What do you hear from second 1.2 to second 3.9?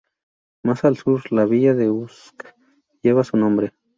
la villa de Usk lleva su nombre.